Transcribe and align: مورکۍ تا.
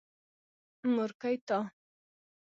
مورکۍ 0.93 1.35
تا. 1.47 1.59